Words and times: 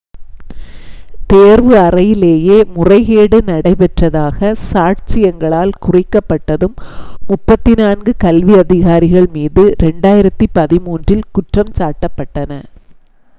தேர்வு 1.29 1.73
அறையிலேயே 1.79 2.55
முறைகேடு 2.71 3.37
நடைபெற்றதாகச் 3.49 4.63
சாட்சியங்களால் 4.63 5.75
குறிக்கப்பட்டதும் 5.83 6.75
34 7.37 7.85
கல்வி 8.25 8.55
அதிகாரிகள் 8.63 9.29
மீது 9.37 9.65
2013-இல் 9.83 11.27
குற்றஞ்சாட்டப்பட்டன 11.35 12.61